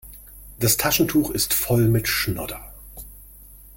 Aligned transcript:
Das 0.57 0.77
Taschentuch 0.77 1.29
ist 1.29 1.53
voll 1.53 1.87
mit 1.87 2.07
Schnodder. 2.07 2.73